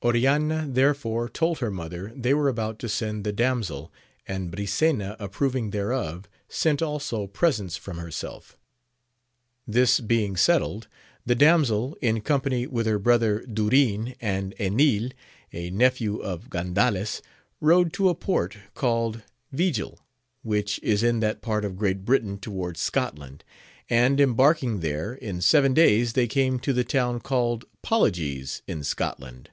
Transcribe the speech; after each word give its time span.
Oriana 0.00 0.64
therefore 0.70 1.28
told 1.28 1.58
her 1.58 1.72
mother 1.72 2.12
they 2.14 2.32
were 2.32 2.46
about 2.48 2.78
to 2.78 2.88
send 2.88 3.24
the 3.24 3.32
damsel, 3.32 3.92
and 4.28 4.48
Brisena 4.48 5.16
approving 5.18 5.70
thereof, 5.70 6.28
sent 6.48 6.80
also 6.80 7.26
presents 7.26 7.76
from 7.76 7.98
herself. 7.98 8.56
This 9.66 9.98
being 9.98 10.36
settled, 10.36 10.86
the 11.26 11.34
damsel, 11.34 11.96
in 12.00 12.20
company 12.20 12.64
with 12.64 12.86
her 12.86 13.00
brother 13.00 13.40
Durin, 13.44 14.14
and 14.20 14.54
Enil, 14.60 15.10
a 15.52 15.68
nephew 15.70 16.18
of 16.20 16.48
Gandales, 16.48 17.20
rode 17.60 17.92
to 17.94 18.08
a 18.08 18.14
port 18.14 18.56
called 18.74 19.22
V^il, 19.52 19.98
which 20.44 20.78
is 20.80 21.02
in 21.02 21.18
that 21.18 21.42
part 21.42 21.64
of 21.64 21.74
Great 21.76 22.04
Britain 22.04 22.38
towards 22.38 22.78
Scot 22.78 23.18
land, 23.18 23.42
and 23.90 24.20
embarking 24.20 24.78
there, 24.78 25.14
in 25.14 25.40
seven 25.40 25.74
days 25.74 26.12
thej 26.12 26.30
came 26.30 26.60
to 26.60 26.72
the 26.72 26.84
town 26.84 27.18
called 27.18 27.64
Poligez, 27.82 28.62
in 28.68 28.84
Scotland. 28.84 29.50